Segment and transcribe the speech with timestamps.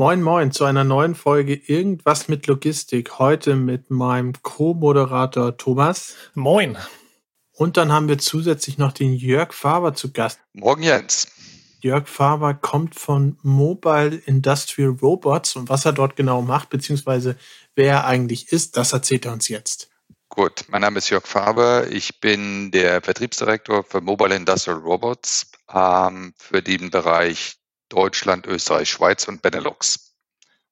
[0.00, 3.18] Moin, moin zu einer neuen Folge Irgendwas mit Logistik.
[3.18, 6.14] Heute mit meinem Co-Moderator Thomas.
[6.34, 6.78] Moin.
[7.50, 10.38] Und dann haben wir zusätzlich noch den Jörg Faber zu Gast.
[10.52, 11.26] Morgen, Jens.
[11.80, 17.36] Jörg Faber kommt von Mobile Industrial Robots und was er dort genau macht, beziehungsweise
[17.74, 19.90] wer er eigentlich ist, das erzählt er uns jetzt.
[20.28, 21.88] Gut, mein Name ist Jörg Faber.
[21.90, 27.57] Ich bin der Vertriebsdirektor für Mobile Industrial Robots ähm, für den Bereich
[27.88, 30.14] Deutschland, Österreich, Schweiz und Benelux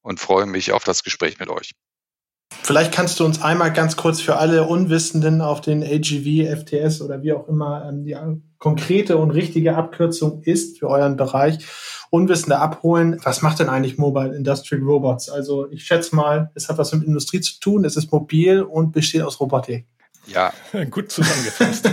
[0.02, 1.72] und freue mich auf das Gespräch mit euch.
[2.62, 7.22] Vielleicht kannst du uns einmal ganz kurz für alle Unwissenden auf den AGV, FTS oder
[7.22, 8.16] wie auch immer ähm, die
[8.58, 11.58] konkrete und richtige Abkürzung ist für euren Bereich,
[12.10, 13.20] Unwissende abholen.
[13.24, 15.28] Was macht denn eigentlich Mobile Industrial Robots?
[15.28, 18.92] Also ich schätze mal, es hat was mit Industrie zu tun, es ist mobil und
[18.92, 19.86] besteht aus Robotik.
[20.26, 20.52] Ja,
[20.90, 21.90] gut zusammengefasst.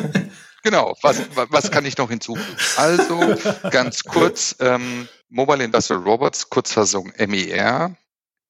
[0.63, 2.57] Genau, was, was kann ich noch hinzufügen?
[2.77, 3.35] Also
[3.69, 7.97] ganz kurz, ähm, Mobile Industrial Robots, Kurzfassung MER,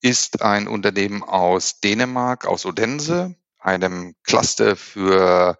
[0.01, 5.57] ist ein Unternehmen aus Dänemark, aus Odense, einem Cluster für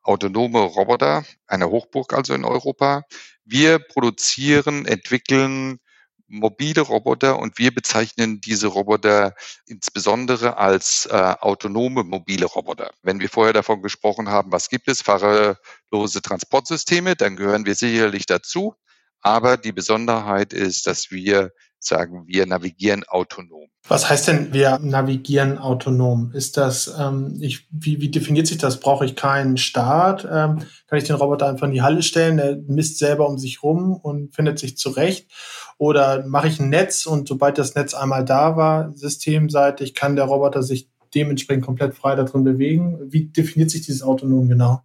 [0.00, 3.02] autonome Roboter, eine Hochburg also in Europa.
[3.44, 5.78] Wir produzieren, entwickeln
[6.26, 9.34] mobile Roboter und wir bezeichnen diese Roboter
[9.66, 12.92] insbesondere als äh, autonome mobile Roboter.
[13.02, 18.24] Wenn wir vorher davon gesprochen haben, was gibt es, fahrerlose Transportsysteme, dann gehören wir sicherlich
[18.24, 18.74] dazu.
[19.22, 23.68] Aber die Besonderheit ist, dass wir sagen, wir navigieren autonom.
[23.88, 26.30] Was heißt denn, wir navigieren autonom?
[26.32, 28.78] Ist das, ähm, ich, wie, wie definiert sich das?
[28.78, 30.24] Brauche ich keinen Start?
[30.24, 32.36] Ähm, kann ich den Roboter einfach in die Halle stellen?
[32.36, 35.30] Der misst selber um sich rum und findet sich zurecht?
[35.78, 40.26] Oder mache ich ein Netz und sobald das Netz einmal da war, systemseitig, kann der
[40.26, 42.98] Roboter sich dementsprechend komplett frei darin bewegen?
[43.08, 44.82] Wie definiert sich dieses autonom genau?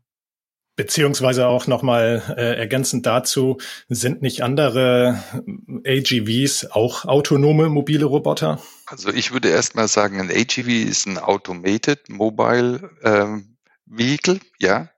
[0.77, 3.57] Beziehungsweise auch nochmal äh, ergänzend dazu,
[3.89, 5.23] sind nicht andere
[5.83, 8.61] AGVs auch autonome mobile Roboter?
[8.85, 14.89] Also ich würde erstmal sagen, ein AGV ist ein Automated Mobile ähm, Vehicle, ja.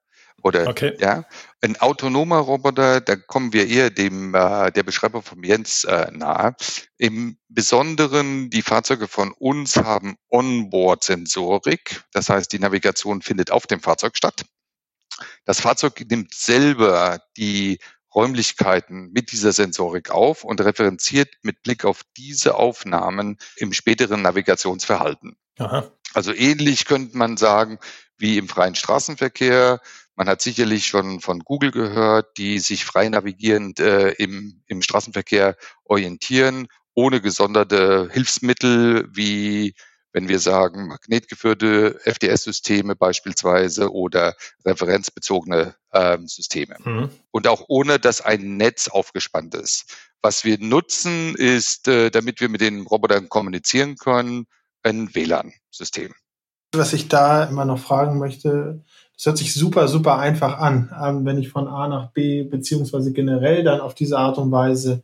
[0.42, 0.96] Oder okay.
[1.00, 1.24] ja,
[1.62, 6.56] ein autonomer Roboter, da kommen wir eher dem äh, der Beschreibung von Jens äh, nahe.
[6.98, 13.80] Im Besonderen, die Fahrzeuge von uns haben Onboard-Sensorik, das heißt, die Navigation findet auf dem
[13.80, 14.46] Fahrzeug statt.
[15.46, 17.80] Das Fahrzeug nimmt selber die
[18.14, 25.38] Räumlichkeiten mit dieser Sensorik auf und referenziert mit Blick auf diese Aufnahmen im späteren Navigationsverhalten.
[25.60, 25.92] Aha.
[26.14, 27.78] Also ähnlich könnte man sagen
[28.18, 29.80] wie im freien Straßenverkehr.
[30.16, 35.56] Man hat sicherlich schon von Google gehört, die sich frei navigierend äh, im, im Straßenverkehr
[35.86, 39.76] orientieren, ohne gesonderte Hilfsmittel wie
[40.12, 46.76] wenn wir sagen, magnetgeführte FDS-Systeme beispielsweise oder referenzbezogene ähm, Systeme.
[46.84, 47.10] Mhm.
[47.32, 49.86] Und auch ohne, dass ein Netz aufgespannt ist.
[50.22, 54.48] Was wir nutzen, ist, äh, damit wir mit den Robotern kommunizieren können,
[54.84, 56.14] ein WLAN-System.
[56.74, 58.84] Was ich da immer noch fragen möchte,
[59.16, 63.12] das hört sich super, super einfach an, ähm, wenn ich von A nach B beziehungsweise
[63.12, 65.04] generell dann auf diese Art und Weise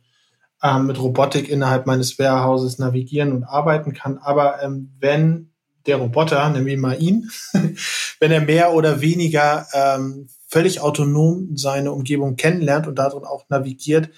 [0.62, 4.18] ähm, mit Robotik innerhalb meines Warehouses navigieren und arbeiten kann.
[4.18, 5.52] Aber ähm, wenn
[5.86, 7.30] der Roboter, nehmen wir mal ihn,
[8.20, 14.10] wenn er mehr oder weniger ähm, völlig autonom seine Umgebung kennenlernt und darin auch navigiert,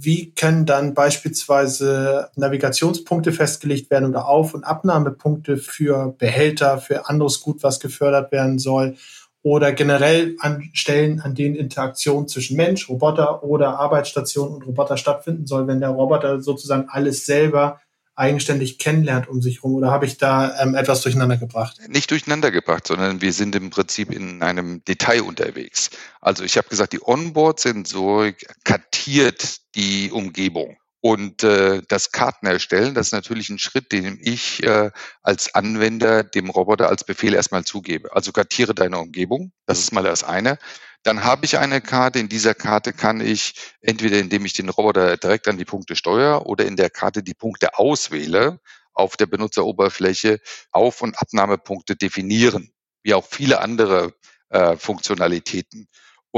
[0.00, 7.40] wie können dann beispielsweise Navigationspunkte festgelegt werden oder Auf- und Abnahmepunkte für Behälter, für anderes
[7.40, 8.96] Gut, was gefördert werden soll?
[9.42, 15.46] Oder generell an Stellen, an denen Interaktion zwischen Mensch, Roboter oder Arbeitsstation und Roboter stattfinden
[15.46, 17.80] soll, wenn der Roboter sozusagen alles selber
[18.18, 19.74] eigenständig kennenlernt um sich herum?
[19.76, 21.78] Oder habe ich da ähm, etwas durcheinander gebracht?
[21.88, 25.90] Nicht durcheinander gebracht, sondern wir sind im Prinzip in einem Detail unterwegs.
[26.20, 30.76] Also ich habe gesagt, die Onboard-Sensorik kartiert die Umgebung.
[31.00, 34.90] Und äh, das Karten erstellen, das ist natürlich ein Schritt, den ich äh,
[35.22, 38.14] als Anwender dem Roboter als Befehl erstmal zugebe.
[38.14, 40.58] Also kartiere deine Umgebung, das ist mal das eine.
[41.04, 42.18] Dann habe ich eine Karte.
[42.18, 46.46] In dieser Karte kann ich entweder, indem ich den Roboter direkt an die Punkte steuere
[46.46, 48.60] oder in der Karte die Punkte auswähle,
[48.92, 50.40] auf der Benutzeroberfläche
[50.72, 52.72] Auf- und Abnahmepunkte definieren,
[53.04, 54.12] wie auch viele andere
[54.48, 55.86] äh, Funktionalitäten.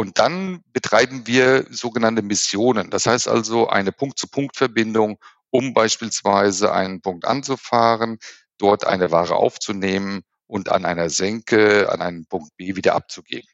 [0.00, 2.88] Und dann betreiben wir sogenannte Missionen.
[2.88, 5.19] Das heißt also eine Punkt-zu-Punkt-Verbindung,
[5.50, 8.19] um beispielsweise einen Punkt anzufahren,
[8.56, 13.47] dort eine Ware aufzunehmen und an einer Senke an einen Punkt B wieder abzugeben.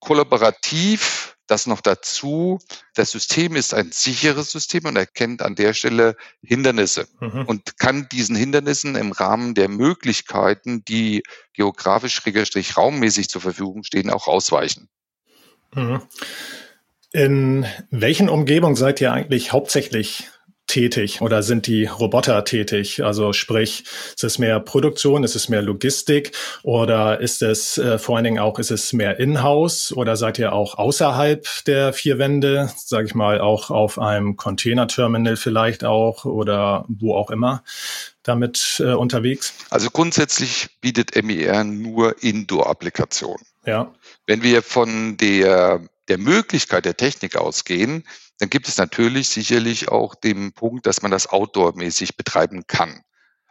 [0.00, 2.58] Kollaborativ, das noch dazu,
[2.94, 7.44] das System ist ein sicheres System und erkennt an der Stelle Hindernisse mhm.
[7.46, 11.22] und kann diesen Hindernissen im Rahmen der Möglichkeiten, die
[11.52, 14.88] geografisch-raummäßig zur Verfügung stehen, auch ausweichen.
[15.74, 16.02] Mhm.
[17.12, 20.28] In welchen Umgebungen seid ihr eigentlich hauptsächlich
[20.66, 23.04] tätig oder sind die Roboter tätig?
[23.04, 23.84] Also sprich,
[24.14, 26.32] ist es mehr Produktion, ist es mehr Logistik
[26.62, 30.54] oder ist es äh, vor allen Dingen auch, ist es mehr In-house oder seid ihr
[30.54, 36.86] auch außerhalb der vier Wände, sage ich mal, auch auf einem Containerterminal vielleicht auch oder
[36.88, 37.62] wo auch immer
[38.22, 39.52] damit äh, unterwegs?
[39.68, 43.51] Also grundsätzlich bietet MIR nur Indoor-Applikationen.
[43.64, 43.94] Ja.
[44.26, 48.04] Wenn wir von der, der Möglichkeit der Technik ausgehen,
[48.38, 53.02] dann gibt es natürlich sicherlich auch den Punkt, dass man das outdoor-mäßig betreiben kann.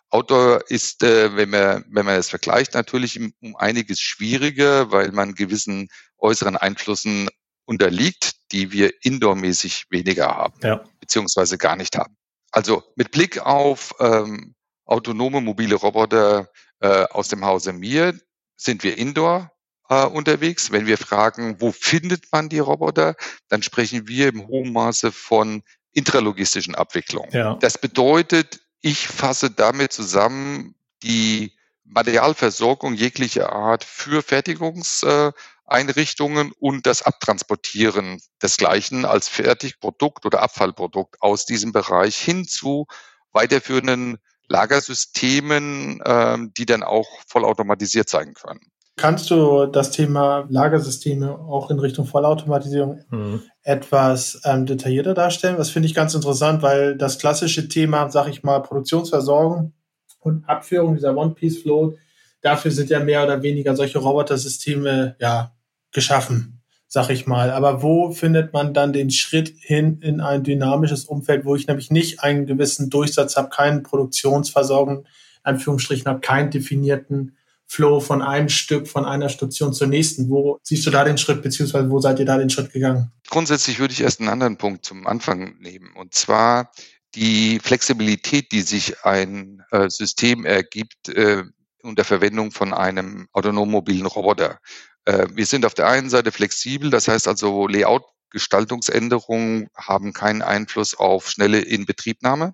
[0.10, 5.36] Outdoor ist, äh, wenn man wenn man es vergleicht, natürlich um einiges schwieriger, weil man
[5.36, 5.88] gewissen
[6.18, 7.30] äußeren Einflüssen
[7.64, 10.84] unterliegt, die wir indoor-mäßig weniger haben, ja.
[11.00, 12.18] beziehungsweise gar nicht haben.
[12.52, 16.50] Also mit Blick auf ähm, autonome mobile Roboter
[16.82, 18.20] äh, aus dem Hause Mir
[18.58, 19.50] sind wir indoor
[19.92, 20.72] äh, unterwegs.
[20.72, 23.16] Wenn wir fragen, wo findet man die Roboter,
[23.50, 27.32] dann sprechen wir im hohen Maße von intralogistischen Abwicklungen.
[27.34, 27.56] Ja.
[27.56, 31.52] Das bedeutet, ich fasse damit zusammen die
[31.84, 41.74] Materialversorgung jeglicher Art für Fertigungseinrichtungen und das Abtransportieren desgleichen als Fertigprodukt oder Abfallprodukt aus diesem
[41.74, 42.88] Bereich hin zu
[43.34, 48.71] weiterführenden Lagersystemen, ähm, die dann auch vollautomatisiert sein können.
[48.98, 53.42] Kannst du das Thema Lagersysteme auch in Richtung Vollautomatisierung mhm.
[53.64, 55.58] etwas ähm, detaillierter darstellen?
[55.58, 59.74] Das finde ich ganz interessant, weil das klassische Thema, sag ich mal, Produktionsversorgung
[60.20, 61.96] und Abführung dieser One-Piece-Flow,
[62.42, 65.54] dafür sind ja mehr oder weniger solche Robotersysteme ja
[65.92, 67.50] geschaffen, sag ich mal.
[67.50, 71.92] Aber wo findet man dann den Schritt hin in ein dynamisches Umfeld, wo ich nämlich
[71.92, 75.06] nicht einen gewissen Durchsatz habe, keinen Produktionsversorgung,
[75.44, 77.36] Anführungsstrichen habe, keinen definierten
[77.72, 80.30] Flow von einem Stück, von einer Station zur nächsten.
[80.30, 83.14] Wo siehst du da den Schritt, beziehungsweise wo seid ihr da den Schritt gegangen?
[83.30, 86.74] Grundsätzlich würde ich erst einen anderen Punkt zum Anfang nehmen, und zwar
[87.16, 91.44] die Flexibilität, die sich ein äh, System ergibt äh,
[91.82, 94.60] unter Verwendung von einem autonom mobilen Roboter.
[95.06, 100.42] Äh, wir sind auf der einen Seite flexibel, das heißt also Layout Gestaltungsänderungen haben keinen
[100.42, 102.54] Einfluss auf schnelle Inbetriebnahme,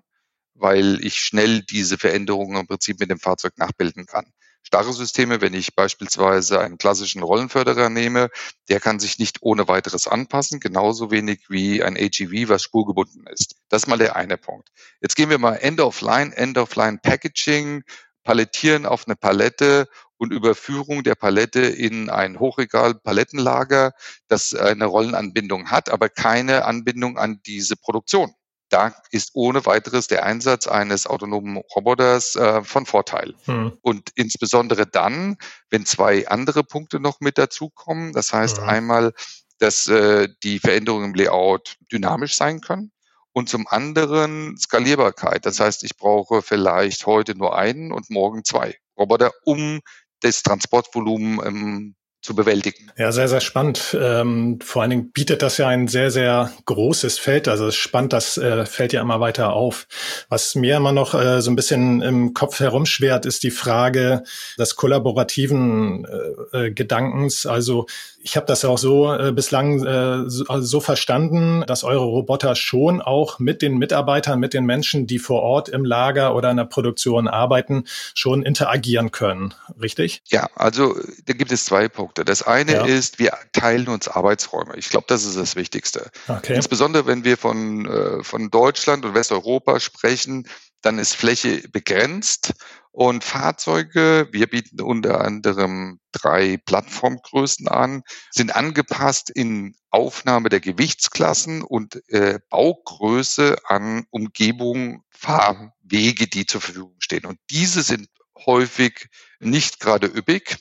[0.54, 4.32] weil ich schnell diese Veränderungen im Prinzip mit dem Fahrzeug nachbilden kann
[4.62, 8.28] starre Systeme, wenn ich beispielsweise einen klassischen Rollenförderer nehme,
[8.68, 13.56] der kann sich nicht ohne weiteres anpassen, genauso wenig wie ein AGV, was spurgebunden ist.
[13.68, 14.68] Das ist mal der eine Punkt.
[15.00, 17.82] Jetzt gehen wir mal End of Line, End of Line Packaging,
[18.24, 19.88] Palettieren auf eine Palette
[20.18, 23.92] und Überführung der Palette in ein Hochregal Palettenlager,
[24.26, 28.34] das eine Rollenanbindung hat, aber keine Anbindung an diese Produktion
[28.68, 33.34] da ist ohne weiteres der Einsatz eines autonomen Roboters äh, von Vorteil.
[33.44, 33.72] Hm.
[33.82, 35.36] Und insbesondere dann,
[35.70, 38.12] wenn zwei andere Punkte noch mit dazukommen.
[38.12, 38.68] Das heißt hm.
[38.68, 39.12] einmal,
[39.58, 42.92] dass äh, die Veränderungen im Layout dynamisch sein können.
[43.32, 45.46] Und zum anderen Skalierbarkeit.
[45.46, 49.80] Das heißt, ich brauche vielleicht heute nur einen und morgen zwei Roboter, um
[50.20, 52.90] das Transportvolumen ähm, zu bewältigen.
[52.96, 53.96] Ja, sehr, sehr spannend.
[53.98, 57.46] Ähm, vor allen Dingen bietet das ja ein sehr, sehr großes Feld.
[57.46, 59.86] Also es ist spannend, das äh, fällt ja immer weiter auf.
[60.28, 64.24] Was mir immer noch äh, so ein bisschen im Kopf herumschwert, ist die Frage
[64.58, 66.06] des kollaborativen
[66.52, 67.46] äh, äh Gedankens.
[67.46, 67.86] Also
[68.20, 72.56] ich habe das auch so äh, bislang äh, so, also so verstanden, dass eure Roboter
[72.56, 76.56] schon auch mit den Mitarbeitern, mit den Menschen, die vor Ort im Lager oder in
[76.56, 77.84] der Produktion arbeiten,
[78.14, 79.54] schon interagieren können.
[79.80, 80.22] Richtig?
[80.26, 80.96] Ja, also
[81.26, 82.07] da gibt es zwei Punkte.
[82.14, 82.84] Das eine ja.
[82.84, 84.76] ist, wir teilen uns Arbeitsräume.
[84.76, 86.10] Ich glaube, das ist das Wichtigste.
[86.26, 86.54] Okay.
[86.54, 90.46] Insbesondere wenn wir von, äh, von Deutschland und Westeuropa sprechen,
[90.82, 92.54] dann ist Fläche begrenzt
[92.92, 101.62] und Fahrzeuge, wir bieten unter anderem drei Plattformgrößen an, sind angepasst in Aufnahme der Gewichtsklassen
[101.62, 107.26] und äh, Baugröße an Umgebung, Fahrwege, die zur Verfügung stehen.
[107.26, 108.08] Und diese sind
[108.46, 109.08] häufig
[109.40, 110.58] nicht gerade üppig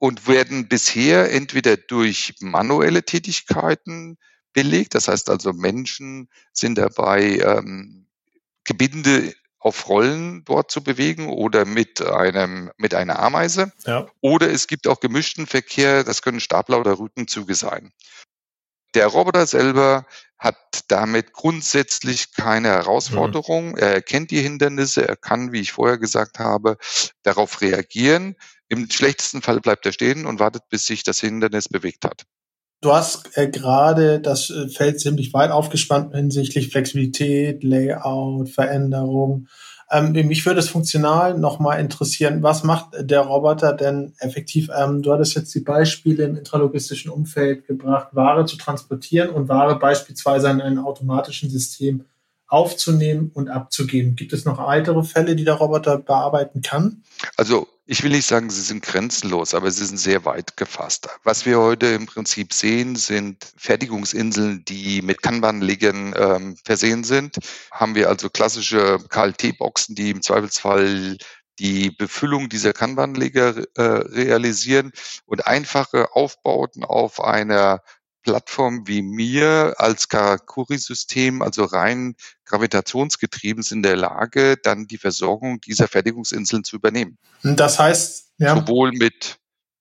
[0.00, 4.16] und werden bisher entweder durch manuelle Tätigkeiten
[4.52, 8.08] belegt, das heißt also Menschen sind dabei, ähm,
[8.64, 13.72] Gebinde auf Rollen dort zu bewegen oder mit einem mit einer Ameise.
[13.86, 14.08] Ja.
[14.22, 17.92] Oder es gibt auch gemischten Verkehr, das können Stapler oder Routenzüge sein.
[18.94, 20.06] Der Roboter selber
[20.38, 20.56] hat
[20.88, 23.72] damit grundsätzlich keine Herausforderung.
[23.72, 23.76] Mhm.
[23.76, 26.78] Er kennt die Hindernisse, er kann, wie ich vorher gesagt habe,
[27.22, 28.36] darauf reagieren.
[28.70, 32.22] Im schlechtesten Fall bleibt er stehen und wartet, bis sich das Hindernis bewegt hat.
[32.80, 39.48] Du hast äh, gerade das äh, Feld ziemlich weit aufgespannt hinsichtlich Flexibilität, Layout, Veränderung.
[39.90, 44.70] Ähm, mich würde es funktional nochmal interessieren, was macht der Roboter denn effektiv?
[44.74, 49.78] Ähm, du hattest jetzt die Beispiele im intralogistischen Umfeld gebracht, Ware zu transportieren und Ware
[49.78, 52.04] beispielsweise in einem automatischen System
[52.46, 54.16] aufzunehmen und abzugeben.
[54.16, 57.02] Gibt es noch weitere Fälle, die der Roboter bearbeiten kann?
[57.36, 61.08] Also ich will nicht sagen, sie sind grenzenlos, aber sie sind sehr weit gefasst.
[61.24, 67.38] Was wir heute im Prinzip sehen, sind Fertigungsinseln, die mit Kanban-Legern ähm, versehen sind.
[67.72, 71.18] Haben wir also klassische KLT-Boxen, die im Zweifelsfall
[71.58, 74.92] die Befüllung dieser Kanban-Leger äh, realisieren
[75.26, 77.82] und einfache Aufbauten auf einer
[78.22, 85.60] Plattform wie mir als Karakuri-System, also rein gravitationsgetrieben, sind in der Lage, dann die Versorgung
[85.60, 87.18] dieser Fertigungsinseln zu übernehmen.
[87.42, 88.56] Das heißt, ja.
[88.56, 89.40] Sowohl mit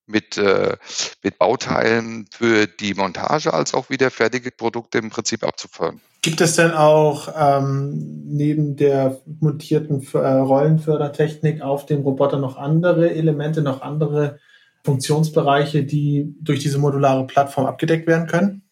[0.09, 0.75] mit, äh,
[1.23, 6.01] mit Bauteilen für die Montage als auch wieder fertige Produkte im Prinzip abzufahren.
[6.21, 13.11] Gibt es denn auch ähm, neben der montierten äh, Rollenfördertechnik auf dem Roboter noch andere
[13.13, 14.39] Elemente, noch andere
[14.83, 18.69] Funktionsbereiche, die durch diese modulare Plattform abgedeckt werden können?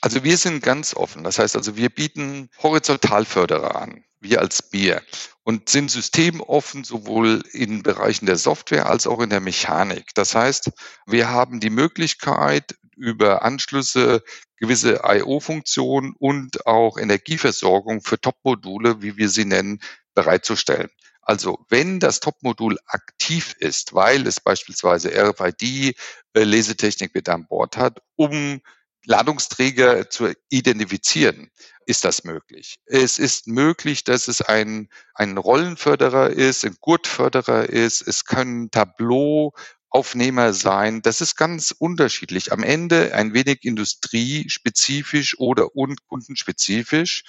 [0.00, 1.24] Also wir sind ganz offen.
[1.24, 5.02] Das heißt also, wir bieten Horizontalförderer an, wir als Bier,
[5.42, 10.14] und sind systemoffen sowohl in Bereichen der Software als auch in der Mechanik.
[10.14, 10.70] Das heißt,
[11.06, 14.22] wir haben die Möglichkeit, über Anschlüsse
[14.58, 19.80] gewisse I.O.-Funktionen und auch Energieversorgung für Top-Module, wie wir sie nennen,
[20.14, 20.88] bereitzustellen.
[21.26, 28.00] Also wenn das Top-Modul aktiv ist, weil es beispielsweise RFID-Lesetechnik äh, mit an Bord hat,
[28.14, 28.60] um
[29.04, 31.50] Ladungsträger zu identifizieren,
[31.84, 32.76] ist das möglich.
[32.86, 38.06] Es ist möglich, dass es ein, ein Rollenförderer ist, ein Gurtförderer ist.
[38.06, 41.02] Es können Tableau-Aufnehmer sein.
[41.02, 42.52] Das ist ganz unterschiedlich.
[42.52, 45.70] Am Ende ein wenig industriespezifisch oder
[46.06, 47.24] kundenspezifisch.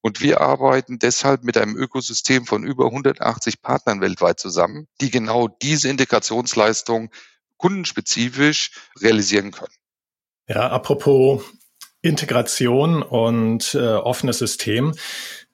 [0.00, 5.48] Und wir arbeiten deshalb mit einem Ökosystem von über 180 Partnern weltweit zusammen, die genau
[5.48, 7.10] diese Integrationsleistung
[7.56, 9.74] kundenspezifisch realisieren können.
[10.46, 11.42] Ja, apropos
[12.00, 14.94] Integration und äh, offenes System.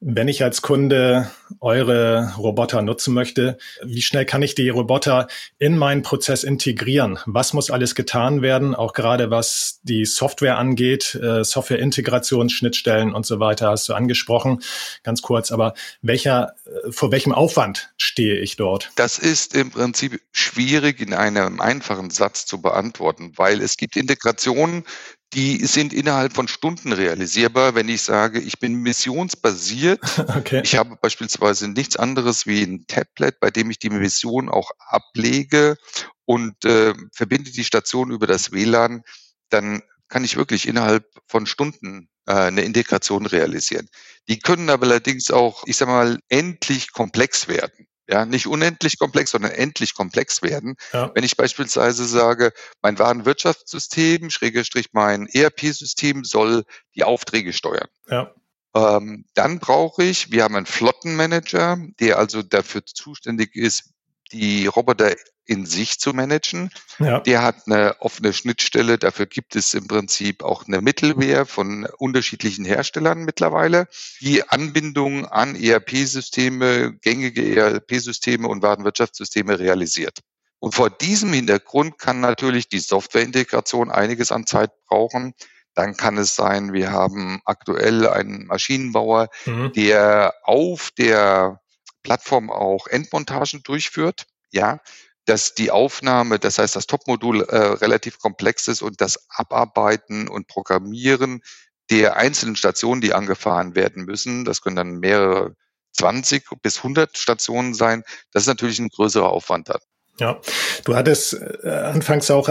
[0.06, 1.30] Wenn ich als Kunde
[1.60, 7.18] eure Roboter nutzen möchte, wie schnell kann ich die Roboter in meinen Prozess integrieren?
[7.24, 8.74] Was muss alles getan werden?
[8.74, 14.62] Auch gerade was die Software angeht, äh, Softwareintegration, Schnittstellen und so weiter hast du angesprochen.
[15.04, 18.90] Ganz kurz, aber welcher, äh, vor welchem Aufwand stehe ich dort?
[18.96, 24.84] Das ist im Prinzip schwierig in einem einfachen Satz zu beantworten, weil es gibt Integrationen,
[25.32, 30.00] die sind innerhalb von Stunden realisierbar, wenn ich sage, ich bin missionsbasiert.
[30.36, 30.62] Okay.
[30.64, 35.76] Ich habe beispielsweise nichts anderes wie ein Tablet, bei dem ich die Mission auch ablege
[36.24, 39.02] und äh, verbinde die Station über das WLAN,
[39.48, 43.88] dann kann ich wirklich innerhalb von Stunden äh, eine Integration realisieren.
[44.28, 49.30] Die können aber allerdings auch, ich sag mal, endlich komplex werden ja, nicht unendlich komplex,
[49.30, 50.76] sondern endlich komplex werden.
[50.92, 51.10] Ja.
[51.14, 57.88] Wenn ich beispielsweise sage, mein Warenwirtschaftssystem, Schrägestrich mein ERP-System soll die Aufträge steuern.
[58.08, 58.34] Ja.
[58.74, 63.93] Ähm, dann brauche ich, wir haben einen Flottenmanager, der also dafür zuständig ist,
[64.32, 65.14] die Roboter
[65.46, 66.70] in sich zu managen.
[66.98, 67.20] Ja.
[67.20, 68.98] Der hat eine offene Schnittstelle.
[68.98, 73.86] Dafür gibt es im Prinzip auch eine Mittelwehr von unterschiedlichen Herstellern mittlerweile,
[74.20, 80.20] die Anbindung an ERP-Systeme, gängige ERP-Systeme und Warenwirtschaftssysteme realisiert.
[80.60, 85.34] Und vor diesem Hintergrund kann natürlich die Softwareintegration einiges an Zeit brauchen.
[85.74, 89.72] Dann kann es sein, wir haben aktuell einen Maschinenbauer, mhm.
[89.74, 91.60] der auf der
[92.04, 94.26] Plattform auch Endmontagen durchführt.
[94.52, 94.80] Ja,
[95.24, 100.46] dass die Aufnahme, das heißt das Topmodul äh, relativ komplex ist und das Abarbeiten und
[100.46, 101.42] Programmieren
[101.90, 105.54] der einzelnen Stationen, die angefahren werden müssen, das können dann mehrere
[105.92, 109.80] 20 bis 100 Stationen sein, das ist natürlich ein größerer Aufwand dann.
[110.18, 110.40] Ja,
[110.84, 112.48] du hattest äh, anfangs auch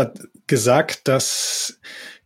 [0.48, 1.80] gesagt, dass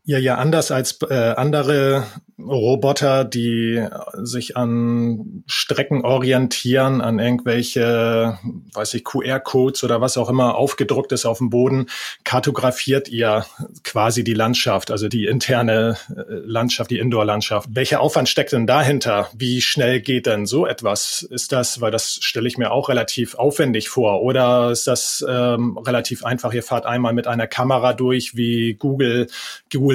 [0.08, 2.06] ihr ja anders als äh, andere
[2.40, 8.38] Roboter, die sich an Strecken orientieren, an irgendwelche,
[8.74, 11.88] weiß ich, QR-Codes oder was auch immer aufgedruckt ist auf dem Boden,
[12.24, 13.46] kartografiert ihr
[13.84, 17.70] quasi die Landschaft, also die interne äh, Landschaft, die Indoor-Landschaft.
[17.74, 19.30] Welcher Aufwand steckt denn dahinter?
[19.36, 21.24] Wie schnell geht denn so etwas?
[21.24, 25.78] Ist das, weil das stelle ich mir auch relativ aufwendig vor, oder ist das ähm,
[25.78, 26.54] relativ einfach?
[26.54, 29.28] Ihr fahrt einmal mit einer Kamera durch, wie Google,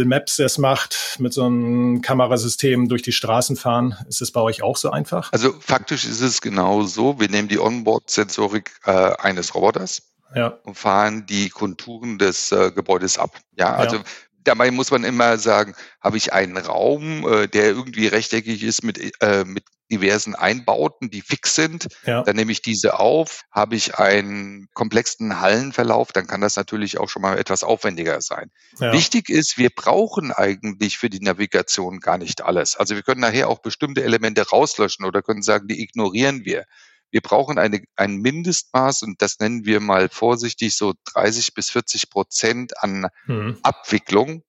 [0.03, 3.97] Google Maps es macht, mit so einem Kamerasystem durch die Straßen fahren.
[4.09, 5.33] Ist es bei euch auch so einfach?
[5.33, 7.21] Also faktisch ist es genau so.
[7.21, 10.03] Wir nehmen die Onboard-Sensorik äh, eines Roboters
[10.35, 10.59] ja.
[10.65, 13.39] und fahren die Konturen des äh, Gebäudes ab.
[13.57, 14.03] Ja, also ja
[14.45, 18.99] dabei muss man immer sagen, habe ich einen Raum, äh, der irgendwie rechteckig ist mit,
[19.23, 21.87] äh, mit diversen Einbauten, die fix sind.
[22.07, 22.23] Ja.
[22.23, 23.43] Dann nehme ich diese auf.
[23.53, 28.51] Habe ich einen komplexen Hallenverlauf, dann kann das natürlich auch schon mal etwas aufwendiger sein.
[28.81, 28.93] Ja.
[28.93, 32.77] Wichtig ist, wir brauchen eigentlich für die Navigation gar nicht alles.
[32.77, 36.65] Also wir können nachher auch bestimmte Elemente rauslöschen oder können sagen, die ignorieren wir.
[37.13, 42.11] Wir brauchen eine, ein Mindestmaß und das nennen wir mal vorsichtig so 30 bis 40
[42.11, 43.59] Prozent an mhm.
[43.63, 44.43] Abwicklung,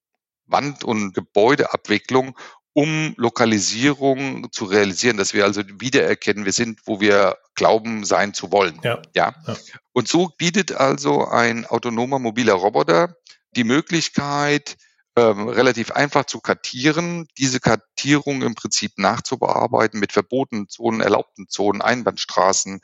[0.47, 2.35] Wand- und Gebäudeabwicklung,
[2.73, 8.51] um Lokalisierung zu realisieren, dass wir also wiedererkennen, wir sind, wo wir glauben, sein zu
[8.51, 8.79] wollen.
[8.83, 9.01] Ja.
[9.13, 9.35] ja.
[9.45, 9.55] ja.
[9.91, 13.15] Und so bietet also ein autonomer mobiler Roboter
[13.55, 14.77] die Möglichkeit,
[15.15, 21.81] ähm, relativ einfach zu kartieren, diese Kartierung im Prinzip nachzubearbeiten mit verbotenen Zonen, erlaubten Zonen,
[21.81, 22.81] Einbahnstraßen,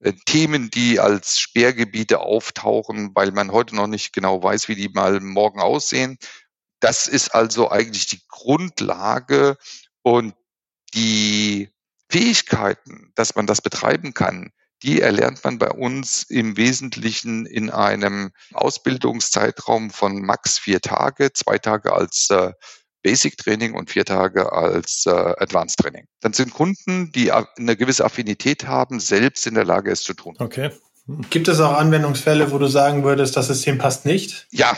[0.00, 4.88] äh, Themen, die als Sperrgebiete auftauchen, weil man heute noch nicht genau weiß, wie die
[4.88, 6.18] mal morgen aussehen.
[6.80, 9.56] Das ist also eigentlich die Grundlage
[10.02, 10.34] und
[10.94, 11.70] die
[12.08, 14.52] Fähigkeiten, dass man das betreiben kann,
[14.84, 21.58] die erlernt man bei uns im Wesentlichen in einem Ausbildungszeitraum von max vier Tage, zwei
[21.58, 22.52] Tage als äh,
[23.02, 26.06] Basic Training und vier Tage als äh, Advanced Training.
[26.20, 30.36] Dann sind Kunden, die eine gewisse Affinität haben, selbst in der Lage, es zu tun.
[30.38, 30.70] Okay.
[31.30, 34.46] Gibt es auch Anwendungsfälle, wo du sagen würdest, das System passt nicht?
[34.50, 34.76] Ja,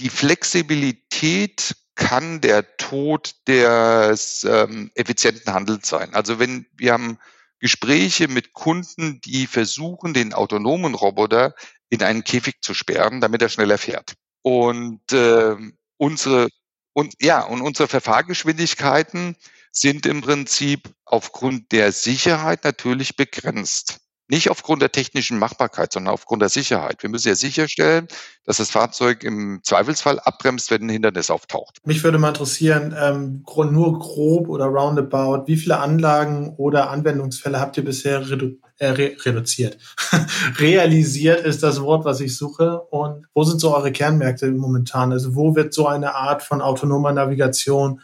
[0.00, 6.14] die Flexibilität kann der Tod des ähm, effizienten Handels sein.
[6.14, 7.18] Also wenn wir haben
[7.60, 11.54] Gespräche mit Kunden, die versuchen, den autonomen Roboter
[11.90, 14.14] in einen Käfig zu sperren, damit er schneller fährt.
[14.42, 15.56] Und äh,
[15.98, 16.48] unsere
[16.92, 19.36] und ja und unsere Verfahrgeschwindigkeiten
[19.72, 24.00] sind im Prinzip aufgrund der Sicherheit natürlich begrenzt.
[24.30, 27.02] Nicht aufgrund der technischen Machbarkeit, sondern aufgrund der Sicherheit.
[27.02, 28.06] Wir müssen ja sicherstellen,
[28.44, 31.78] dass das Fahrzeug im Zweifelsfall abbremst, wenn ein Hindernis auftaucht.
[31.84, 37.76] Mich würde mal interessieren, ähm, nur grob oder roundabout, wie viele Anlagen oder Anwendungsfälle habt
[37.76, 39.78] ihr bisher redu äh, re reduziert?
[40.58, 42.80] Realisiert ist das Wort, was ich suche.
[42.82, 45.10] Und wo sind so eure Kernmärkte momentan?
[45.12, 48.00] Also wo wird so eine Art von autonomer Navigation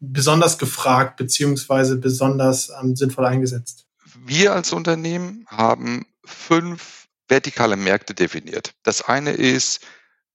[0.00, 3.86] besonders gefragt beziehungsweise besonders ähm, sinnvoll eingesetzt?
[4.30, 8.74] Wir als Unternehmen haben fünf vertikale Märkte definiert.
[8.84, 9.80] Das eine ist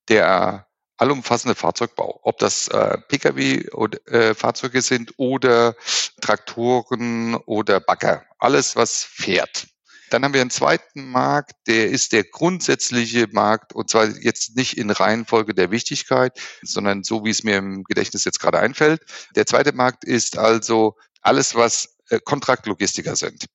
[0.10, 5.78] der allumfassende Fahrzeugbau, ob das äh, Pkw-Fahrzeuge äh, sind oder
[6.20, 9.68] Traktoren oder Bagger, alles was fährt.
[10.10, 14.78] Dann haben wir einen zweiten Markt, der ist der grundsätzliche Markt und zwar jetzt nicht
[14.78, 19.04] in Reihenfolge der Wichtigkeit, sondern so wie es mir im Gedächtnis jetzt gerade einfällt.
[19.38, 23.46] Der zweite Markt ist also alles, was äh, Kontraktlogistiker sind.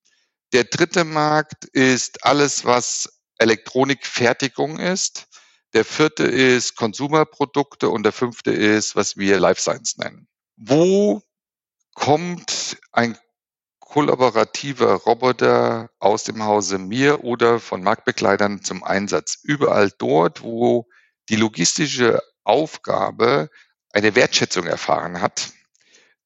[0.52, 5.28] Der dritte Markt ist alles, was Elektronikfertigung ist.
[5.72, 10.26] Der vierte ist Konsumerprodukte und der fünfte ist, was wir Life Science nennen.
[10.56, 11.22] Wo
[11.94, 13.16] kommt ein
[13.78, 19.38] kollaborativer Roboter aus dem Hause mir oder von Marktbegleitern zum Einsatz?
[19.42, 20.88] Überall dort, wo
[21.28, 23.50] die logistische Aufgabe
[23.92, 25.52] eine Wertschätzung erfahren hat,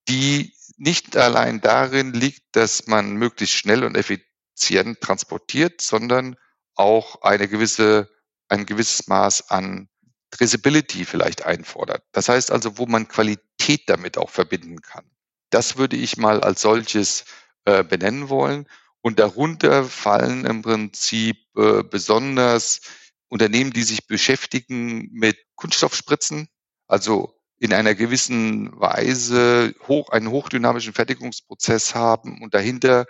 [0.09, 6.37] die nicht allein darin liegt, dass man möglichst schnell und effizient transportiert, sondern
[6.75, 8.11] auch eine gewisse,
[8.49, 9.89] ein gewisses Maß an
[10.31, 12.03] Traceability vielleicht einfordert.
[12.13, 15.09] Das heißt also, wo man Qualität damit auch verbinden kann.
[15.51, 17.25] Das würde ich mal als solches
[17.65, 18.67] äh, benennen wollen.
[19.01, 22.81] Und darunter fallen im Prinzip äh, besonders
[23.29, 26.49] Unternehmen, die sich beschäftigen mit Kunststoffspritzen,
[26.89, 33.07] also in einer gewissen Weise hoch, einen hochdynamischen Fertigungsprozess haben und dahinter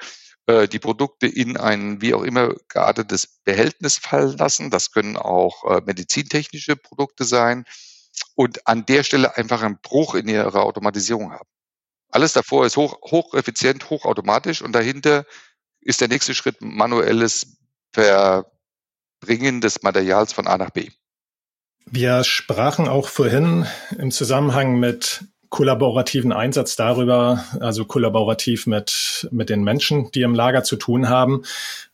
[0.46, 4.70] äh, die Produkte in ein wie auch immer geartetes Behältnis fallen lassen.
[4.70, 7.64] Das können auch äh, medizintechnische Produkte sein
[8.34, 11.48] und an der Stelle einfach einen Bruch in ihrer Automatisierung haben.
[12.10, 15.24] Alles davor ist hoch, hocheffizient, hochautomatisch und dahinter
[15.80, 17.58] ist der nächste Schritt manuelles
[17.92, 20.90] Verbringen des Materials von A nach B.
[21.86, 23.66] Wir sprachen auch vorhin
[23.98, 30.64] im Zusammenhang mit kollaborativen Einsatz darüber, also kollaborativ mit, mit den Menschen, die im Lager
[30.64, 31.44] zu tun haben.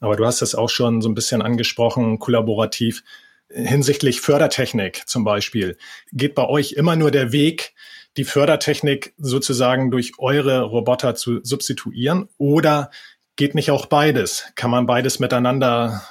[0.00, 3.02] Aber du hast es auch schon so ein bisschen angesprochen, kollaborativ
[3.50, 5.76] hinsichtlich Fördertechnik zum Beispiel.
[6.12, 7.74] Geht bei euch immer nur der Weg,
[8.16, 12.90] die Fördertechnik sozusagen durch eure Roboter zu substituieren oder
[13.36, 14.44] geht nicht auch beides?
[14.54, 16.02] Kann man beides miteinander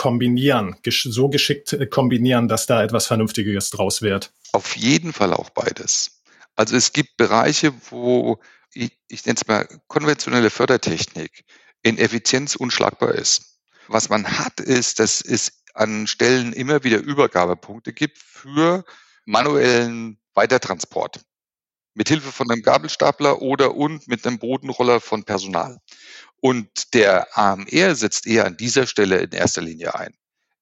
[0.00, 4.32] kombinieren, so geschickt äh, kombinieren, dass da etwas Vernünftiges draus wird?
[4.52, 6.22] Auf jeden Fall auch beides.
[6.56, 8.40] Also es gibt Bereiche, wo
[8.72, 11.44] ich, ich nenne es mal konventionelle Fördertechnik
[11.82, 13.60] in Effizienz unschlagbar ist.
[13.88, 18.86] Was man hat, ist, dass es an Stellen immer wieder Übergabepunkte gibt für
[19.26, 21.20] manuellen Weitertransport.
[21.92, 25.76] Mit Hilfe von einem Gabelstapler oder und mit einem Bodenroller von Personal.
[26.40, 30.14] Und der AMR setzt eher an dieser Stelle in erster Linie ein.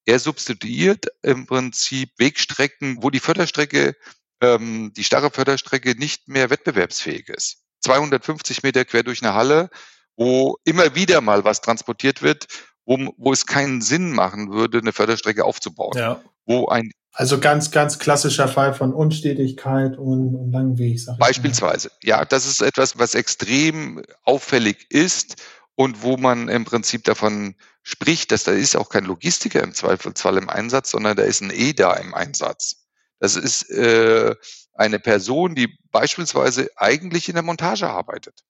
[0.04, 3.94] Er substituiert im Prinzip Wegstrecken, wo die Förderstrecke,
[4.40, 7.58] ähm, die starre Förderstrecke nicht mehr wettbewerbsfähig ist.
[7.82, 9.70] 250 Meter quer durch eine Halle,
[10.16, 12.46] wo immer wieder mal was transportiert wird,
[12.84, 15.96] wo, wo es keinen Sinn machen würde, eine Förderstrecke aufzubauen.
[15.96, 16.22] Ja.
[16.46, 21.00] Wo ein also ganz, ganz klassischer Fall von Unstetigkeit und, und langen Weg.
[21.18, 21.90] Beispielsweise.
[22.02, 25.36] Ja, das ist etwas, was extrem auffällig ist
[25.78, 30.36] und wo man im Prinzip davon spricht, dass da ist auch kein Logistiker im Zweifelsfall
[30.36, 32.88] im Einsatz, sondern da ist ein EDA im Einsatz.
[33.20, 34.34] Das ist äh,
[34.74, 38.40] eine Person, die beispielsweise eigentlich in der Montage arbeitet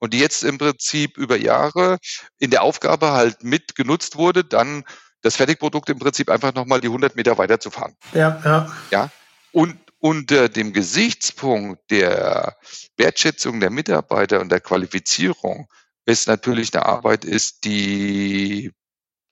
[0.00, 1.98] und die jetzt im Prinzip über Jahre
[2.40, 4.82] in der Aufgabe halt mit genutzt wurde, dann
[5.20, 7.94] das Fertigprodukt im Prinzip einfach nochmal die 100 Meter weiterzufahren.
[8.12, 8.76] Ja, ja.
[8.90, 9.10] Ja.
[9.52, 12.56] Und unter dem Gesichtspunkt der
[12.96, 15.68] Wertschätzung der Mitarbeiter und der Qualifizierung
[16.06, 18.72] es natürlich eine Arbeit ist, die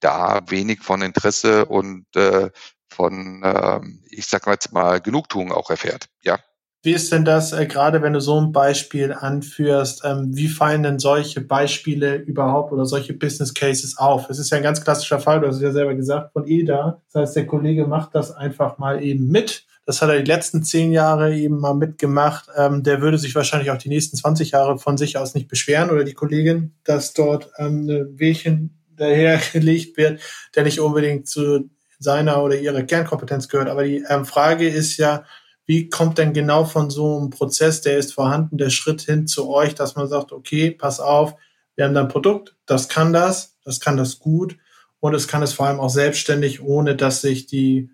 [0.00, 2.50] da wenig von Interesse und äh,
[2.88, 3.80] von, äh,
[4.11, 6.06] ich sag mal jetzt mal, Genugtuung auch erfährt.
[6.22, 6.38] Ja.
[6.83, 10.83] Wie ist denn das, äh, gerade wenn du so ein Beispiel anführst, ähm, wie fallen
[10.83, 14.30] denn solche Beispiele überhaupt oder solche Business Cases auf?
[14.30, 17.02] Es ist ja ein ganz klassischer Fall, du hast es ja selber gesagt, von EDA.
[17.12, 20.62] Das heißt, der Kollege macht das einfach mal eben mit das hat er die letzten
[20.62, 22.48] zehn Jahre eben mal mitgemacht.
[22.57, 25.90] Ähm, der würde sich wahrscheinlich auch die nächsten 20 Jahre von sich aus nicht beschweren
[25.90, 30.20] oder die Kollegin, dass dort ähm, ein Wehchen dahergelegt wird,
[30.55, 33.68] der nicht unbedingt zu seiner oder ihrer Kernkompetenz gehört.
[33.68, 35.24] Aber die ähm, Frage ist ja,
[35.66, 39.50] wie kommt denn genau von so einem Prozess, der ist vorhanden, der Schritt hin zu
[39.50, 41.35] euch, dass man sagt, okay, pass auf,
[41.74, 44.57] wir haben da ein Produkt, das kann das, das kann das gut
[45.00, 47.90] und es kann es vor allem auch selbstständig, ohne dass sich die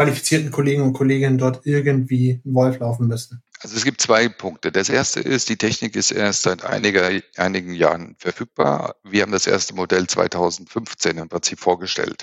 [0.00, 3.42] qualifizierten Kollegen und Kolleginnen dort irgendwie einen Wolf laufen müssen?
[3.60, 4.72] Also es gibt zwei Punkte.
[4.72, 8.96] Das erste ist, die Technik ist erst seit einiger, einigen Jahren verfügbar.
[9.04, 12.22] Wir haben das erste Modell 2015 im Prinzip vorgestellt.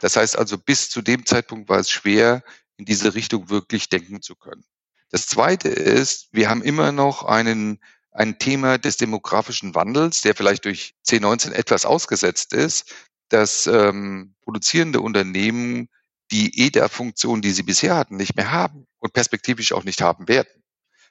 [0.00, 2.44] Das heißt also, bis zu dem Zeitpunkt war es schwer,
[2.76, 4.62] in diese Richtung wirklich denken zu können.
[5.10, 7.80] Das zweite ist, wir haben immer noch einen,
[8.12, 12.94] ein Thema des demografischen Wandels, der vielleicht durch C19 etwas ausgesetzt ist,
[13.30, 15.88] dass ähm, produzierende Unternehmen
[16.30, 20.62] die EDA-Funktion, die sie bisher hatten, nicht mehr haben und perspektivisch auch nicht haben werden.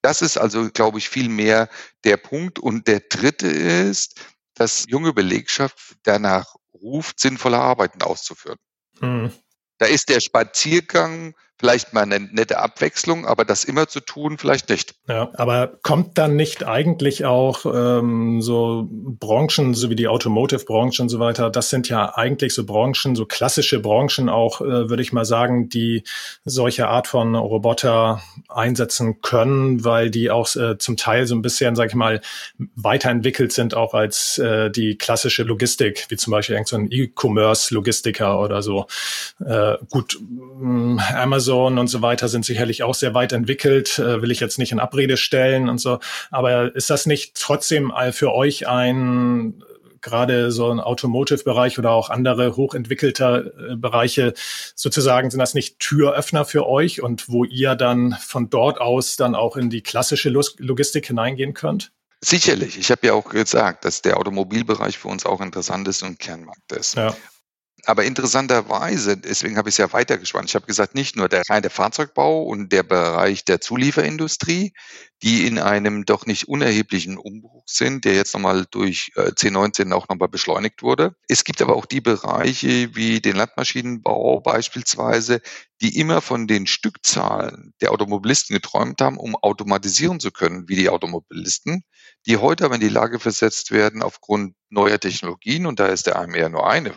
[0.01, 1.69] Das ist also, glaube ich, viel mehr
[2.03, 2.59] der Punkt.
[2.59, 4.21] Und der dritte ist,
[4.53, 8.59] dass junge Belegschaft danach ruft, sinnvolle Arbeiten auszuführen.
[8.99, 9.31] Mhm.
[9.77, 14.69] Da ist der Spaziergang vielleicht mal eine nette Abwechslung, aber das immer zu tun, vielleicht
[14.69, 14.95] nicht.
[15.07, 21.09] Ja, aber kommt dann nicht eigentlich auch ähm, so Branchen, so wie die Automotive-Branche und
[21.09, 25.13] so weiter, das sind ja eigentlich so Branchen, so klassische Branchen auch, äh, würde ich
[25.13, 26.03] mal sagen, die
[26.43, 31.75] solche Art von Roboter einsetzen können, weil die auch äh, zum Teil so ein bisschen,
[31.75, 32.19] sag ich mal,
[32.75, 38.41] weiterentwickelt sind, auch als äh, die klassische Logistik, wie zum Beispiel irgend so ein E-Commerce-Logistiker
[38.41, 38.87] oder so.
[39.39, 40.19] Äh, gut,
[41.15, 44.57] Amazon Amazon und so weiter sind sicherlich auch sehr weit entwickelt, äh, will ich jetzt
[44.57, 45.99] nicht in Abrede stellen und so.
[46.31, 49.63] Aber ist das nicht trotzdem für euch ein
[50.01, 54.35] gerade so ein Automotive-Bereich oder auch andere hochentwickelte äh, Bereiche
[54.75, 59.33] sozusagen, sind das nicht Türöffner für euch und wo ihr dann von dort aus dann
[59.33, 61.91] auch in die klassische Logistik hineingehen könnt?
[62.21, 62.77] Sicherlich.
[62.77, 66.71] Ich habe ja auch gesagt, dass der Automobilbereich für uns auch interessant ist und Kernmarkt
[66.71, 66.95] ist.
[66.95, 67.15] Ja
[67.87, 71.69] aber interessanterweise, deswegen habe ich es ja weitergespannt, ich habe gesagt, nicht nur der reine
[71.69, 74.73] Fahrzeugbau und der Bereich der Zulieferindustrie,
[75.21, 80.07] die in einem doch nicht unerheblichen Umbruch sind, der jetzt nochmal durch äh, C19 auch
[80.09, 81.15] nochmal beschleunigt wurde.
[81.27, 85.41] Es gibt aber auch die Bereiche wie den Landmaschinenbau beispielsweise,
[85.81, 90.89] die immer von den Stückzahlen der Automobilisten geträumt haben, um automatisieren zu können, wie die
[90.89, 91.83] Automobilisten,
[92.25, 96.17] die heute aber in die Lage versetzt werden, aufgrund neuer Technologien, und da ist der
[96.17, 96.93] AMR nur eine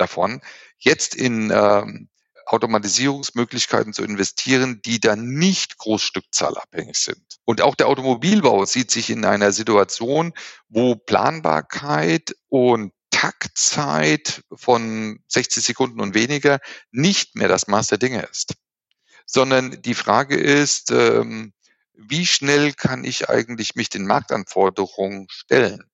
[0.00, 0.40] davon,
[0.78, 2.08] jetzt in ähm,
[2.46, 7.22] Automatisierungsmöglichkeiten zu investieren, die dann nicht großstückzahlabhängig sind.
[7.44, 10.32] Und auch der Automobilbau sieht sich in einer Situation,
[10.68, 16.58] wo Planbarkeit und Taktzeit von 60 Sekunden und weniger
[16.90, 18.54] nicht mehr das Maß der Dinge ist,
[19.26, 21.52] sondern die Frage ist, ähm,
[21.94, 25.89] wie schnell kann ich eigentlich mich den Marktanforderungen stellen?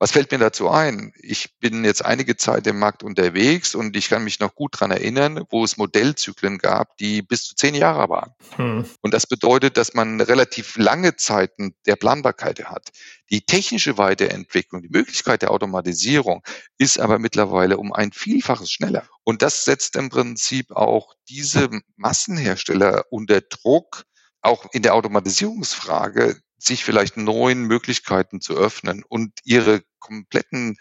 [0.00, 1.12] Was fällt mir dazu ein?
[1.20, 4.92] Ich bin jetzt einige Zeit im Markt unterwegs und ich kann mich noch gut dran
[4.92, 8.32] erinnern, wo es Modellzyklen gab, die bis zu zehn Jahre waren.
[8.54, 8.84] Hm.
[9.00, 12.90] Und das bedeutet, dass man relativ lange Zeiten der Planbarkeit hat.
[13.30, 16.44] Die technische Weiterentwicklung, die Möglichkeit der Automatisierung
[16.78, 19.08] ist aber mittlerweile um ein Vielfaches schneller.
[19.24, 24.04] Und das setzt im Prinzip auch diese Massenhersteller unter Druck,
[24.42, 30.76] auch in der Automatisierungsfrage sich vielleicht neuen Möglichkeiten zu öffnen und ihre kompletten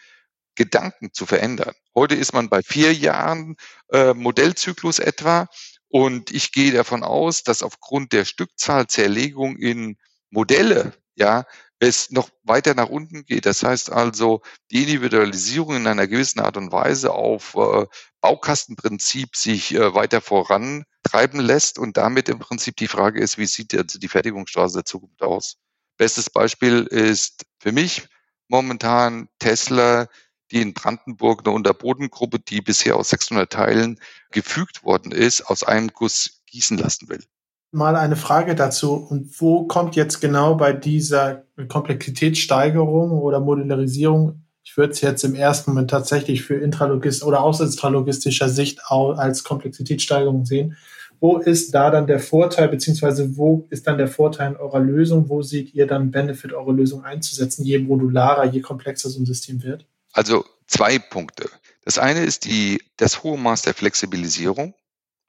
[0.56, 1.73] Gedanken zu verändern.
[1.95, 3.56] Heute ist man bei vier Jahren
[3.91, 5.47] äh, Modellzyklus etwa
[5.89, 9.97] und ich gehe davon aus, dass aufgrund der Stückzahlzerlegung in
[10.30, 11.45] Modelle, ja,
[11.80, 13.45] es noch weiter nach unten geht.
[13.45, 17.86] Das heißt also, die Individualisierung in einer gewissen Art und Weise auf äh,
[18.21, 23.73] Baukastenprinzip sich äh, weiter vorantreiben lässt und damit im Prinzip die Frage ist, wie sieht
[24.01, 25.58] die Fertigungsstraße der Zukunft aus?
[25.97, 28.08] Bestes Beispiel ist für mich
[28.47, 30.07] momentan Tesla,
[30.51, 33.99] die in Brandenburg eine Unterbodengruppe, die bisher aus 600 Teilen
[34.31, 37.23] gefügt worden ist, aus einem Guss gießen lassen will.
[37.71, 38.93] Mal eine Frage dazu.
[38.93, 45.36] Und wo kommt jetzt genau bei dieser Komplexitätssteigerung oder Modularisierung, ich würde es jetzt im
[45.36, 50.77] ersten Moment tatsächlich für intralogist oder aus intralogistischer Sicht als Komplexitätssteigerung sehen,
[51.19, 55.30] wo ist da dann der Vorteil, beziehungsweise wo ist dann der Vorteil in eurer Lösung?
[55.30, 59.63] Wo seht ihr dann Benefit, eure Lösung einzusetzen, je modularer, je komplexer so ein System
[59.63, 59.86] wird?
[60.13, 61.49] Also zwei Punkte.
[61.84, 64.75] Das eine ist die, das hohe Maß der Flexibilisierung.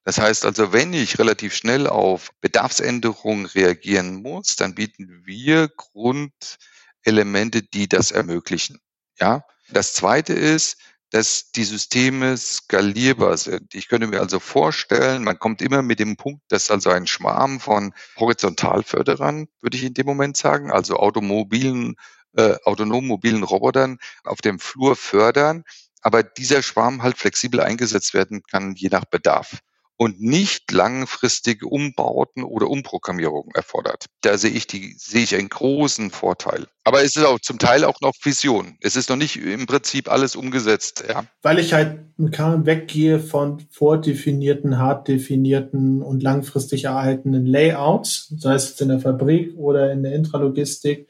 [0.04, 7.62] Das heißt also, wenn ich relativ schnell auf Bedarfsänderungen reagieren muss, dann bieten wir Grundelemente,
[7.62, 8.80] die das ermöglichen.
[9.20, 9.44] Ja.
[9.70, 10.78] Das zweite ist,
[11.10, 13.74] dass die Systeme skalierbar sind.
[13.74, 17.60] Ich könnte mir also vorstellen, man kommt immer mit dem Punkt, dass also ein Schwarm
[17.60, 21.96] von Horizontalförderern, würde ich in dem Moment sagen, also automobilen,
[22.36, 25.64] äh, autonom mobilen Robotern auf dem Flur fördern,
[26.02, 29.58] aber dieser Schwarm halt flexibel eingesetzt werden kann, je nach Bedarf
[29.98, 34.06] und nicht langfristige Umbauten oder Umprogrammierungen erfordert.
[34.20, 36.66] Da sehe ich die, sehe ich einen großen Vorteil.
[36.84, 38.78] Aber es ist auch zum Teil auch noch Vision.
[38.80, 41.24] Es ist noch nicht im Prinzip alles umgesetzt, ja.
[41.42, 48.88] Weil ich halt weggehe von vordefinierten, hart definierten und langfristig erhaltenen Layouts, sei es in
[48.88, 51.08] der Fabrik oder in der Intralogistik,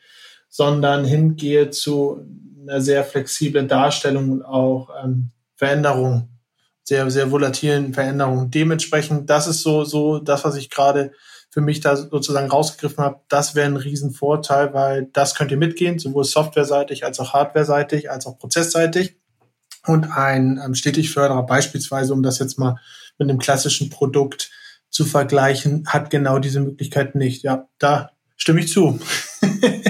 [0.48, 2.26] sondern hingehe zu
[2.62, 6.37] einer sehr flexiblen Darstellung und auch ähm, Veränderung
[6.88, 8.50] sehr, sehr volatilen Veränderungen.
[8.50, 11.12] Dementsprechend, das ist so, so das, was ich gerade
[11.50, 13.20] für mich da sozusagen rausgegriffen habe.
[13.28, 18.26] Das wäre ein Riesenvorteil, weil das könnt ihr mitgehen, sowohl softwareseitig als auch hardwareseitig, als
[18.26, 19.18] auch prozessseitig.
[19.86, 22.76] Und ein ähm, Stetigförderer beispielsweise, um das jetzt mal
[23.18, 24.50] mit einem klassischen Produkt
[24.88, 27.42] zu vergleichen, hat genau diese Möglichkeit nicht.
[27.42, 28.98] Ja, da stimme ich zu.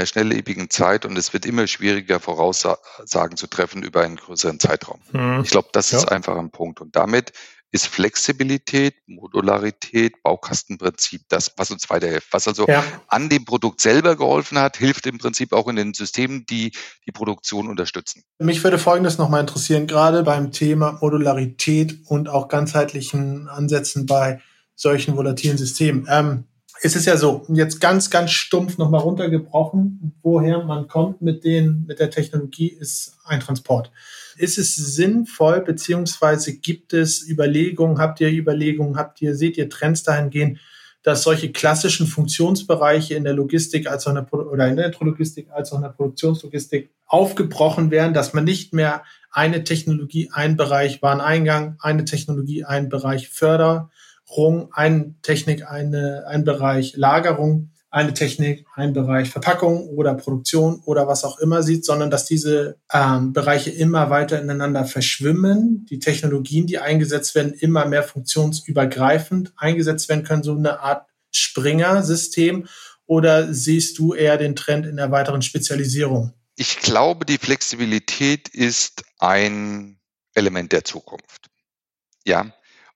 [0.00, 5.00] einer schnelllebigen Zeit und es wird immer schwieriger, Voraussagen zu treffen über einen größeren Zeitraum.
[5.12, 5.42] Mhm.
[5.44, 5.98] Ich glaube, das ja.
[5.98, 6.80] ist einfach ein Punkt.
[6.80, 7.32] Und damit
[7.72, 12.28] ist Flexibilität, Modularität, Baukastenprinzip das, was uns weiterhilft.
[12.32, 12.82] Was also ja.
[13.06, 16.72] an dem Produkt selber geholfen hat, hilft im Prinzip auch in den Systemen, die
[17.06, 18.24] die Produktion unterstützen.
[18.38, 24.40] Mich würde Folgendes nochmal interessieren, gerade beim Thema Modularität und auch ganzheitlichen Ansätzen bei
[24.74, 26.08] solchen volatilen Systemen.
[26.10, 26.44] Ähm,
[26.82, 31.84] es ist ja so, jetzt ganz, ganz stumpf nochmal runtergebrochen, woher man kommt mit den,
[31.86, 33.90] mit der Technologie, ist ein Transport.
[34.36, 40.02] Ist es sinnvoll, beziehungsweise gibt es Überlegungen, habt ihr Überlegungen, habt ihr, seht ihr Trends
[40.04, 40.58] dahingehend,
[41.02, 45.48] dass solche klassischen Funktionsbereiche in der Logistik als auch in der, oder in der Intralogistik
[45.50, 51.02] als auch in der Produktionslogistik aufgebrochen werden, dass man nicht mehr eine Technologie, ein Bereich
[51.02, 53.90] Wareneingang, eine Technologie, ein Bereich Förder,
[54.72, 61.24] Eine Technik, eine, ein Bereich Lagerung, eine Technik, ein Bereich Verpackung oder Produktion oder was
[61.24, 66.78] auch immer sieht, sondern dass diese ähm, Bereiche immer weiter ineinander verschwimmen, die Technologien, die
[66.78, 72.68] eingesetzt werden, immer mehr funktionsübergreifend eingesetzt werden können, so eine Art Springer-System
[73.06, 76.32] oder siehst du eher den Trend in der weiteren Spezialisierung?
[76.54, 79.98] Ich glaube, die Flexibilität ist ein
[80.34, 81.48] Element der Zukunft.
[82.24, 82.52] Ja,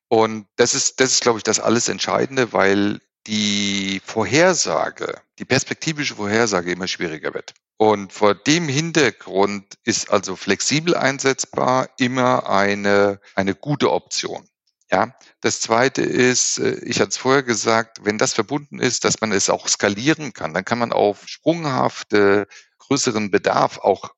[0.07, 6.15] und das ist, das ist, glaube ich, das alles Entscheidende, weil die Vorhersage, die perspektivische
[6.15, 7.53] Vorhersage immer schwieriger wird.
[7.77, 14.47] Und vor dem Hintergrund ist also flexibel einsetzbar immer eine, eine gute Option.
[14.91, 19.19] Ja, das zweite ist, äh, ich hatte es vorher gesagt, wenn das verbunden ist, dass
[19.19, 24.13] man es auch skalieren kann, dann kann man auf sprunghafte, größeren Bedarf auch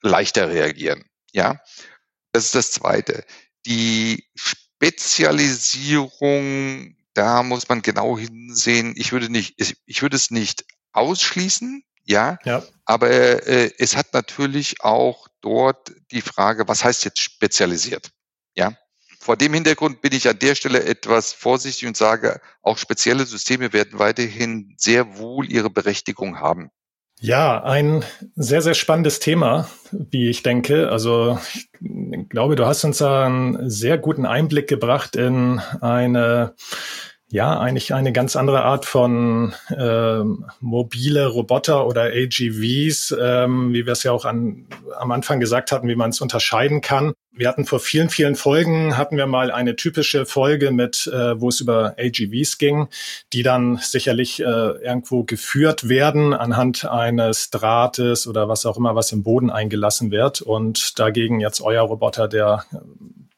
[0.00, 1.04] leichter reagieren.
[1.32, 1.60] Ja,
[2.32, 3.24] das ist das zweite.
[3.66, 4.24] Die
[4.82, 8.94] Spezialisierung, da muss man genau hinsehen.
[8.96, 9.54] Ich würde nicht,
[9.86, 12.64] ich würde es nicht ausschließen, ja, ja.
[12.84, 13.08] aber
[13.46, 18.10] äh, es hat natürlich auch dort die Frage, was heißt jetzt spezialisiert?
[18.56, 18.76] Ja,
[19.20, 23.72] vor dem Hintergrund bin ich an der Stelle etwas vorsichtig und sage, auch spezielle Systeme
[23.72, 26.72] werden weiterhin sehr wohl ihre Berechtigung haben.
[27.24, 28.04] Ja, ein
[28.34, 30.88] sehr, sehr spannendes Thema, wie ich denke.
[30.90, 31.70] Also ich
[32.28, 36.56] glaube, du hast uns einen sehr guten Einblick gebracht in eine
[37.28, 43.92] ja, eigentlich eine ganz andere Art von ähm, mobile Roboter oder AGVs, ähm, wie wir
[43.92, 44.66] es ja auch an,
[44.98, 47.12] am Anfang gesagt hatten, wie man es unterscheiden kann.
[47.34, 51.48] Wir hatten vor vielen, vielen Folgen, hatten wir mal eine typische Folge mit, äh, wo
[51.48, 52.88] es über AGVs ging,
[53.32, 59.12] die dann sicherlich äh, irgendwo geführt werden anhand eines Drahtes oder was auch immer, was
[59.12, 60.42] im Boden eingelassen wird.
[60.42, 62.66] Und dagegen jetzt euer Roboter, der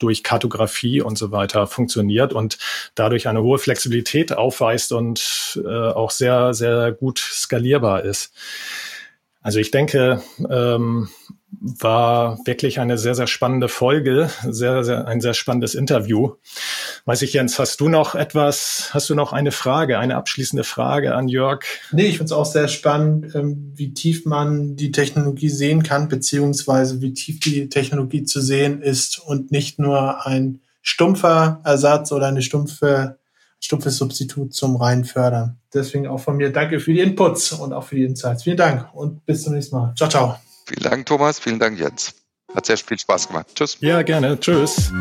[0.01, 2.59] durch Kartografie und so weiter funktioniert und
[2.97, 8.33] dadurch eine hohe Flexibilität aufweist und äh, auch sehr, sehr gut skalierbar ist.
[9.45, 11.09] Also ich denke, ähm,
[11.61, 16.33] war wirklich eine sehr, sehr spannende Folge, sehr, sehr, ein sehr spannendes Interview.
[17.05, 21.15] Weiß ich, Jens, hast du noch etwas, hast du noch eine Frage, eine abschließende Frage
[21.15, 21.63] an Jörg?
[21.93, 26.09] Nee, ich finde es auch sehr spannend, ähm, wie tief man die Technologie sehen kann,
[26.09, 32.29] beziehungsweise wie tief die Technologie zu sehen ist und nicht nur ein stumpfer Ersatz oder
[32.29, 33.19] eine stumpfe,
[33.65, 35.59] stumpfes Substitut zum reinen Fördern.
[35.73, 38.45] Deswegen auch von mir danke für die Inputs und auch für die Insights.
[38.45, 39.95] Vielen Dank und bis zum nächsten Mal.
[39.97, 40.37] Ciao, ciao.
[40.67, 41.39] Vielen Dank, Thomas.
[41.39, 42.15] Vielen Dank, Jens.
[42.55, 43.49] Hat sehr viel Spaß gemacht.
[43.55, 43.79] Tschüss.
[43.81, 44.39] Ja, gerne.
[44.39, 44.93] Tschüss.